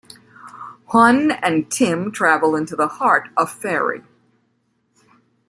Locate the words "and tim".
1.29-2.11